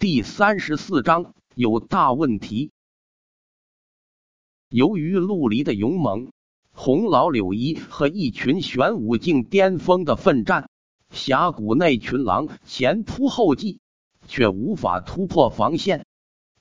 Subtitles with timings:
[0.00, 2.70] 第三十四章有大问题。
[4.68, 6.30] 由于陆离的勇猛，
[6.70, 10.70] 洪老柳一和一群玄武境巅峰的奋战，
[11.10, 13.80] 峡谷内群狼前仆后继，
[14.28, 16.06] 却无法突破防线。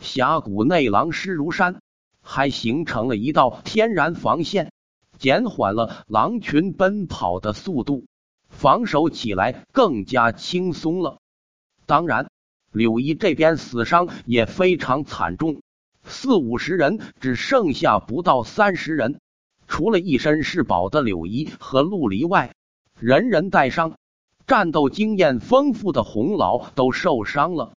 [0.00, 1.80] 峡谷内狼尸如山，
[2.20, 4.72] 还形成了一道天然防线，
[5.18, 8.06] 减缓了狼群奔跑的速度，
[8.48, 11.20] 防守起来更加轻松了。
[11.86, 12.28] 当然。
[12.72, 15.60] 柳毅这边死伤也非常惨重，
[16.04, 19.20] 四五十人只剩下不到三十人，
[19.66, 22.54] 除了一身是宝的柳毅和陆离外，
[23.00, 23.94] 人人带伤。
[24.46, 27.72] 战斗经验丰富的洪老都受伤了。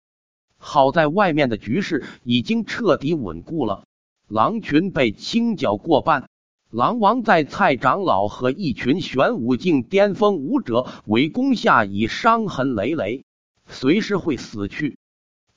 [0.56, 3.84] 好在外面的局势已经彻底稳固了，
[4.28, 6.28] 狼群被清剿过半，
[6.70, 13.24] 狼王在蔡长老和一群玄武境巅峰武者围攻下已伤痕累累。
[13.72, 14.98] 随时会死去。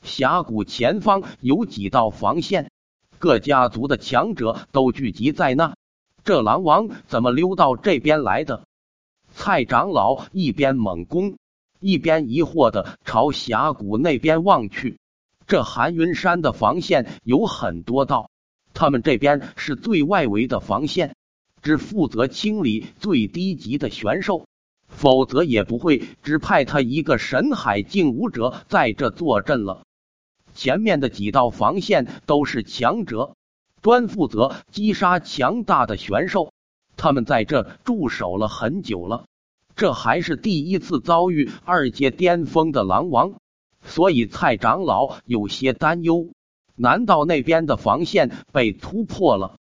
[0.01, 2.71] 峡谷前方有几道防线，
[3.19, 5.75] 各家族的强者都聚集在那。
[6.23, 8.65] 这狼王怎么溜到这边来的？
[9.31, 11.37] 蔡长老一边猛攻，
[11.79, 14.97] 一边疑惑的朝峡谷那边望去。
[15.45, 18.31] 这寒云山的防线有很多道，
[18.73, 21.15] 他们这边是最外围的防线，
[21.61, 24.47] 只负责清理最低级的玄兽。
[24.95, 29.83] 否则也不会只派他一个神海境武者在这坐镇了。
[30.53, 33.35] 前面的几道防线都是强者，
[33.81, 36.51] 专负责击杀强大的玄兽。
[36.97, 39.25] 他们在这驻守了很久了，
[39.75, 43.33] 这还是第一次遭遇二阶巅峰的狼王，
[43.83, 46.29] 所以蔡长老有些担忧。
[46.77, 49.57] 难道那边的防线被突破了？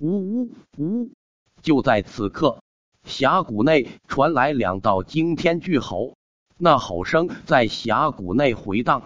[0.00, 1.10] 呜呜呜！
[1.62, 2.58] 就在此刻。
[3.04, 6.16] 峡谷内传来两道惊天巨吼，
[6.56, 9.04] 那吼声在峡谷内回荡，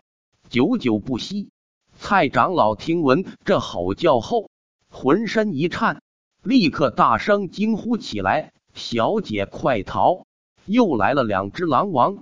[0.48, 1.50] 久久不息。
[1.98, 4.50] 蔡长老听闻这吼叫后，
[4.88, 6.00] 浑身一颤，
[6.42, 10.24] 立刻大声惊呼起来：“小姐，快逃！
[10.64, 12.18] 又来了两只狼王！”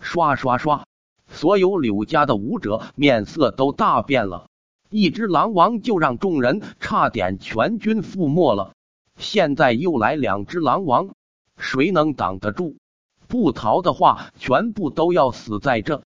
[0.00, 0.86] 刷刷刷，
[1.28, 4.46] 所有柳家的武者面色都大变了。
[4.88, 8.72] 一只狼王就让众人差点全军覆没了。
[9.22, 11.14] 现在又来两只狼王，
[11.56, 12.74] 谁能挡得住？
[13.28, 16.02] 不逃的话，全部都要死在这。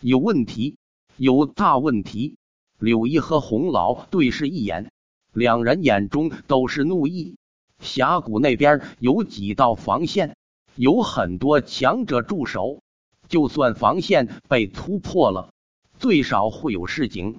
[0.00, 0.76] 有问题，
[1.16, 2.36] 有大问题！
[2.78, 4.92] 柳毅和洪老对视一眼，
[5.32, 7.36] 两人眼中都是怒意。
[7.80, 10.36] 峡谷那边有几道防线，
[10.76, 12.82] 有很多强者驻守。
[13.28, 15.52] 就算防线被突破了，
[15.98, 17.38] 最少会有示警。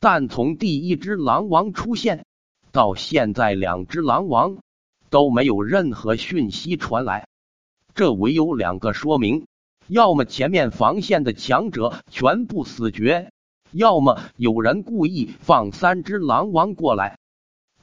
[0.00, 2.24] 但从第一只狼王出现。
[2.70, 4.58] 到现在，两只狼王
[5.10, 7.26] 都没有任何讯息传来，
[7.94, 9.46] 这唯有两个说明：
[9.86, 13.30] 要么前面防线的强者全部死绝，
[13.72, 17.18] 要么有人故意放三只狼王过来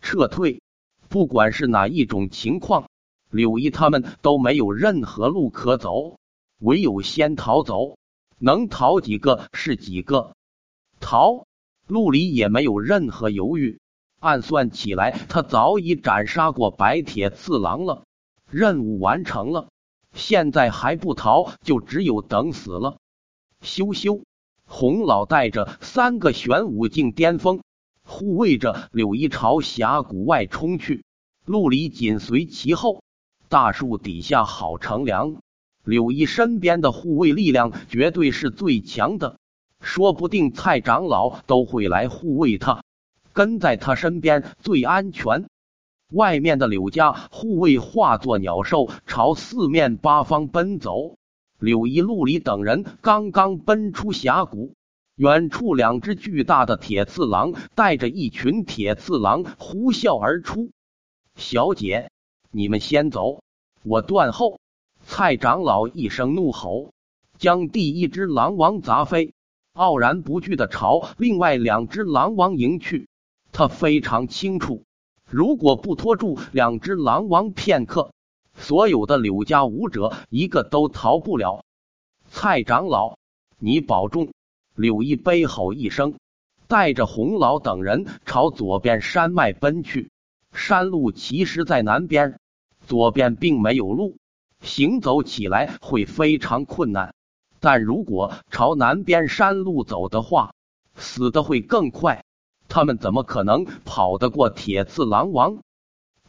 [0.01, 0.62] 撤退。
[1.09, 2.90] 不管是哪一种情况，
[3.31, 6.18] 柳毅他们都没有任何路可走，
[6.59, 7.97] 唯有先逃走，
[8.38, 10.34] 能逃几个是几个。
[11.00, 11.45] 逃，
[11.88, 13.79] 陆离也没有任何犹豫。
[14.25, 18.06] 暗算起来，他早已斩杀过白铁次郎了，
[18.50, 19.68] 任务完成了。
[20.13, 22.97] 现在还不逃，就只有等死了。
[23.62, 24.24] 羞羞！
[24.66, 27.62] 洪老带着三个玄武境巅峰
[28.03, 31.03] 护卫着柳一朝峡谷外冲去，
[31.46, 33.03] 陆离紧随其后。
[33.47, 35.36] 大树底下好乘凉，
[35.84, 39.38] 柳一身边的护卫力量绝对是最强的，
[39.80, 42.81] 说不定蔡长老都会来护卫他。
[43.35, 45.46] 跟在他身边最安全。
[46.13, 51.18] 外面的柳家护卫化作鸟兽，朝四面八方奔走。
[51.59, 54.74] 柳一、陆离等人刚刚奔出峡谷，
[55.16, 60.72] 远处两只巨大的铁刺狼带着一群铁刺狼呼啸而出。
[61.35, 62.09] 小姐，
[62.51, 63.41] 你们先走，
[63.84, 64.59] 我断后。
[65.07, 66.94] 蔡长老一声怒吼，
[67.38, 69.34] 将第一只狼王砸飞，
[69.74, 73.10] 傲然不惧的朝另外两只狼王迎去。
[73.57, 74.84] 他非常清楚，
[75.30, 78.12] 如果不拖住两只狼王片刻，
[78.54, 81.63] 所有的柳家武者一个都逃不了。
[82.30, 83.18] 蔡长老，
[83.57, 84.34] 你保重！
[84.75, 86.16] 柳毅悲吼一声，
[86.68, 90.12] 带着洪老等人朝左边山脉奔去。
[90.51, 92.38] 山路其实，在南边，
[92.86, 94.18] 左边并没有路，
[94.60, 97.16] 行走起来会非常困难。
[97.62, 100.54] 但如果朝南边山路走的话，
[100.96, 102.25] 死的会更快。
[102.75, 105.60] 他们怎么可能跑得过铁刺狼王？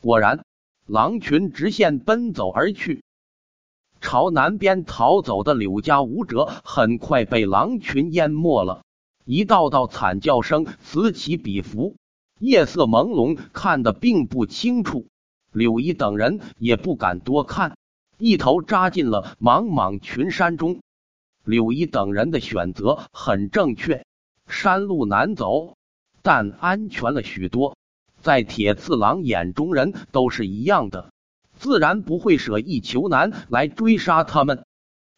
[0.00, 0.44] 果然，
[0.86, 3.02] 狼群直线奔走而去。
[4.00, 8.84] 朝南边逃走的柳家武者很快被狼群淹没了，
[9.24, 11.96] 一道道惨叫声此起彼伏，
[12.38, 15.08] 夜色朦胧，看得并不清楚。
[15.50, 17.76] 柳一等人也不敢多看，
[18.18, 20.80] 一头扎进了茫茫群山中。
[21.44, 24.06] 柳一等人的选择很正确，
[24.46, 25.75] 山路难走，
[26.26, 27.76] 但安全了许多。
[28.20, 31.12] 在铁次郎眼中，人都是一样的，
[31.56, 34.64] 自然不会舍易求难来追杀他们。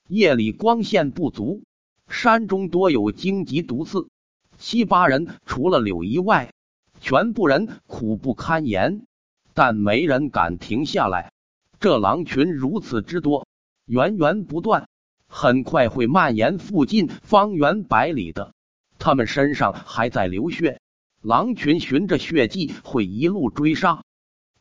[0.07, 1.63] 夜里光线不足，
[2.09, 4.11] 山中多有荆棘毒刺，
[4.59, 6.53] 七八人除了柳一外，
[7.01, 9.07] 全部人苦不堪言。
[9.55, 11.33] 但没人敢停下来。
[11.81, 13.47] 这狼群如此之多，
[13.87, 14.87] 源源不断，
[15.27, 18.53] 很快会蔓延附近方圆百里的。
[18.99, 20.83] 他们身上还在流血，
[21.21, 24.05] 狼群循着血迹会一路追杀。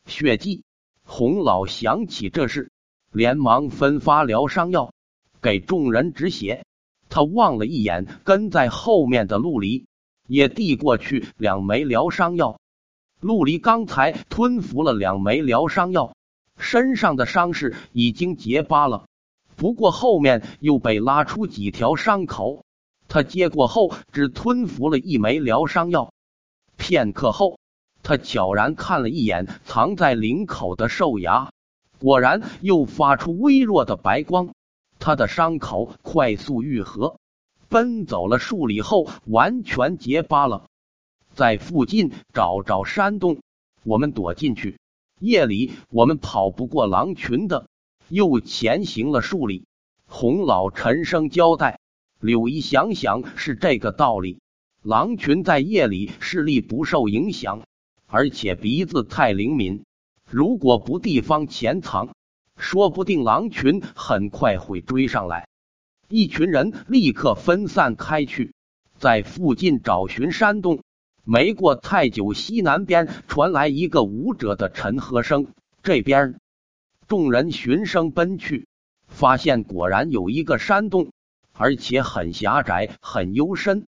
[0.06, 0.64] 血迹，
[1.04, 2.72] 洪老想起这事，
[3.12, 4.92] 连忙分发疗伤药
[5.40, 6.64] 给众人止血。
[7.08, 9.86] 他望了一眼跟在后面的陆离，
[10.26, 12.58] 也递过去两枚疗伤药。
[13.20, 16.16] 陆离刚才吞服了两枚疗伤药，
[16.58, 19.06] 身上的伤势已经结疤了，
[19.54, 22.64] 不过后面又被拉出几条伤口。
[23.06, 26.12] 他接过后，只吞服了一枚疗伤药。
[26.88, 27.58] 片刻后，
[28.02, 31.50] 他悄然看了一眼藏在领口的兽牙，
[31.98, 34.54] 果然又发出微弱的白光。
[34.98, 37.18] 他的伤口快速愈合，
[37.68, 40.64] 奔走了数里后，完全结疤了。
[41.34, 43.42] 在附近找找山洞，
[43.84, 44.78] 我们躲进去。
[45.20, 47.66] 夜里我们跑不过狼群的。
[48.08, 49.66] 又前行了数里，
[50.06, 51.80] 洪老沉声交代。
[52.18, 54.40] 柳姨想想是这个道理。
[54.82, 57.62] 狼群在夜里视力不受影响，
[58.06, 59.84] 而且鼻子太灵敏。
[60.30, 62.14] 如果不地方潜藏，
[62.56, 65.48] 说不定狼群很快会追上来。
[66.08, 68.54] 一群人立刻分散开去，
[68.98, 70.84] 在附近找寻山洞。
[71.24, 75.48] 没过太久，西南边传来一个舞者的沉喝声。
[75.82, 76.38] 这边
[77.08, 78.68] 众人循声奔去，
[79.08, 81.10] 发现果然有一个山洞，
[81.52, 83.86] 而且很狭窄、很幽深，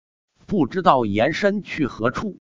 [0.49, 2.39] 不知道延伸去何处。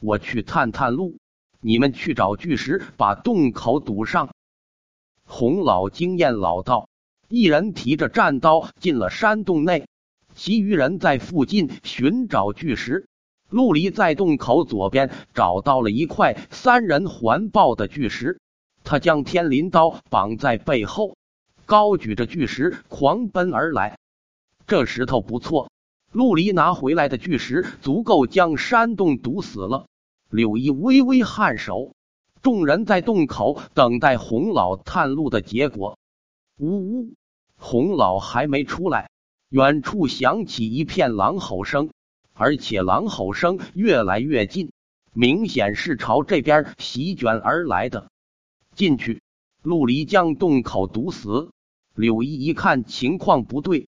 [0.00, 1.16] 我去探探路，
[1.62, 4.28] 你们去找巨石，把洞口堵上。
[5.24, 6.90] 洪老经验老道，
[7.26, 9.88] 一人提着战刀进了山洞内，
[10.34, 13.08] 其余人在附近寻找巨石。
[13.48, 18.38] 陆离在洞口左边找到了一块三人环抱的巨石，
[18.84, 21.16] 他将天灵刀绑在背后，
[21.64, 23.98] 高举着巨石狂奔而来。
[24.66, 25.70] 这石头不错，
[26.18, 29.86] 陆离拿回来的巨石足够将山洞堵死了。
[30.28, 31.94] 柳毅微微颔首，
[32.42, 35.96] 众人在洞口等待洪老探路的结果。
[36.58, 37.14] 呜呜，
[37.56, 39.10] 洪老还没出来，
[39.48, 41.90] 远处响起一片狼吼声。
[42.34, 44.72] 而且狼吼声越来越近，
[45.12, 48.10] 明显是朝这边席卷而来的。
[48.74, 49.22] 进去，
[49.62, 51.52] 陆离将洞口堵死。
[51.94, 53.86] 柳一一看情况不对，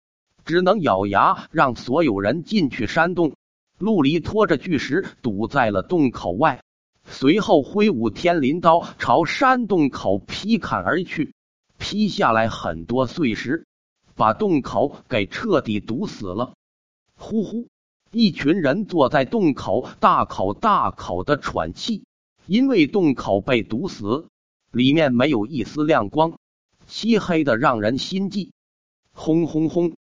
[0.47, 3.33] 只能咬牙让所有人进去山洞。
[3.77, 6.63] 陆离拖着巨石堵在了洞口外，
[7.03, 11.33] 随后挥舞天灵刀朝山洞口劈砍而去，
[11.77, 13.67] 劈下来很多碎石，
[14.15, 16.53] 把洞口给彻底堵死了。
[17.15, 17.67] 呼呼。
[18.11, 22.05] 一群人坐在洞口，大口大口的喘气，
[22.45, 24.27] 因为洞口被堵死，
[24.71, 26.39] 里面没有一丝亮光，
[26.87, 28.53] 漆黑的让人心悸。
[29.11, 29.91] 轰轰轰！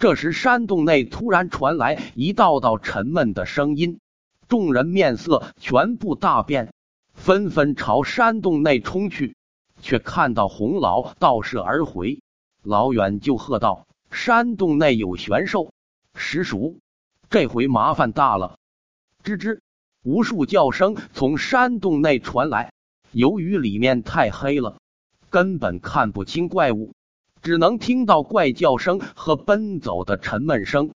[0.00, 4.00] 这时山洞内突然传来一道道沉闷的声音，
[4.48, 6.72] 众人面色全部大变，
[7.12, 9.36] 纷纷朝山洞内冲去，
[9.82, 12.22] 却看到洪老倒射而回，
[12.62, 15.70] 老远就喝道：“山洞内有玄兽，
[16.14, 16.78] 实属。”
[17.28, 18.56] 这回麻烦大了！
[19.22, 19.60] 吱吱，
[20.02, 22.72] 无数叫声从山洞内传来。
[23.12, 24.78] 由于里面太黑了，
[25.28, 26.94] 根本看不清怪物，
[27.42, 30.90] 只能听到怪叫声和奔走的沉闷声。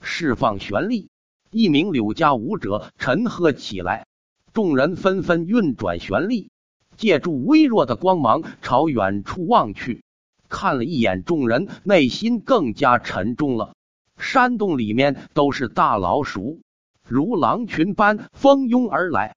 [0.00, 1.08] 释放玄力！
[1.50, 4.06] 一名柳家武者沉喝起来。
[4.52, 6.50] 众人纷纷运转玄力，
[6.96, 10.04] 借助微弱的光芒朝远处望去。
[10.48, 13.74] 看了一眼，众人内心更加沉重了。
[14.16, 16.60] 山洞里面都是大老鼠，
[17.08, 19.34] 如狼群般蜂拥而来。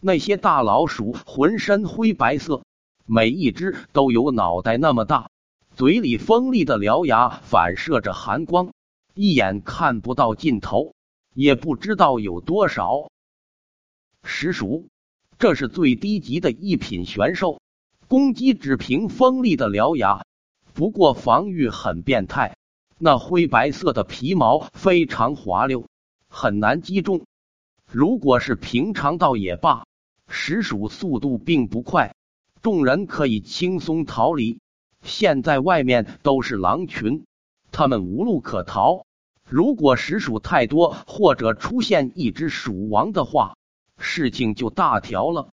[0.00, 2.62] 那些大老鼠浑身灰白色，
[3.06, 5.30] 每一只都有脑袋那么大，
[5.78, 8.72] 嘴里锋利的獠牙反射着寒光，
[9.14, 10.96] 一眼看不到尽头，
[11.34, 13.12] 也不知道有多少。
[14.24, 14.88] 石鼠，
[15.38, 17.60] 这是最低级的一品玄兽，
[18.08, 20.24] 攻击只凭锋利的獠牙。
[20.74, 22.56] 不过防御很变态，
[22.98, 25.86] 那灰白色的皮毛非常滑溜，
[26.28, 27.24] 很难击中。
[27.88, 29.86] 如果是平常倒也罢，
[30.26, 32.16] 石鼠速度并不快，
[32.62, 34.58] 众人可以轻松逃离。
[35.08, 37.24] 现在外面都是狼群，
[37.72, 39.04] 他们无路可逃。
[39.48, 43.56] 如果实鼠太多，或者出现一只鼠王的话，
[43.98, 45.48] 事情就大条了。